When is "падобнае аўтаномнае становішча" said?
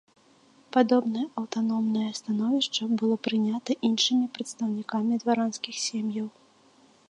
0.75-2.83